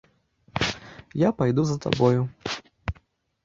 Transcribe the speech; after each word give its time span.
Я 1.27 1.31
пайду 1.43 1.63
за 1.67 1.77
табою. 1.87 2.27